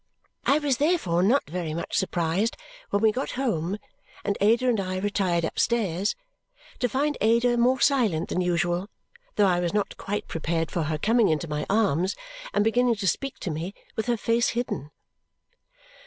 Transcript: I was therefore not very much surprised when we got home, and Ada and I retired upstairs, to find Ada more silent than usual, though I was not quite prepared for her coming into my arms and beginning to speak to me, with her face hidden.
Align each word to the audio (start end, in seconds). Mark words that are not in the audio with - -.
I 0.47 0.57
was 0.57 0.77
therefore 0.77 1.21
not 1.21 1.47
very 1.47 1.75
much 1.75 1.95
surprised 1.95 2.57
when 2.89 3.03
we 3.03 3.11
got 3.11 3.33
home, 3.37 3.77
and 4.23 4.35
Ada 4.41 4.67
and 4.67 4.79
I 4.79 4.97
retired 4.97 5.45
upstairs, 5.45 6.15
to 6.79 6.89
find 6.89 7.19
Ada 7.21 7.55
more 7.55 7.79
silent 7.79 8.29
than 8.29 8.41
usual, 8.41 8.87
though 9.35 9.45
I 9.45 9.59
was 9.59 9.75
not 9.75 9.97
quite 9.97 10.27
prepared 10.27 10.71
for 10.71 10.85
her 10.89 10.97
coming 10.97 11.29
into 11.29 11.47
my 11.47 11.67
arms 11.69 12.15
and 12.51 12.63
beginning 12.63 12.95
to 12.95 13.07
speak 13.07 13.37
to 13.41 13.51
me, 13.51 13.75
with 13.95 14.07
her 14.07 14.17
face 14.17 14.49
hidden. 14.57 14.89